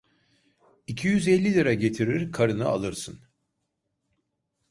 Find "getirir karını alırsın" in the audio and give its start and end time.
1.73-3.19